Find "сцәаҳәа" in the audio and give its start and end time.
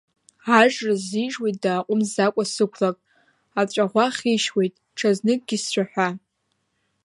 5.63-6.09